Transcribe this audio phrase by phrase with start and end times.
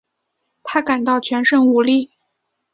[0.63, 2.09] 她感到全身无力